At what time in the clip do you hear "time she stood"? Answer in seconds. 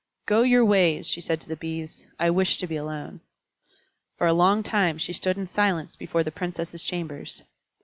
4.63-5.37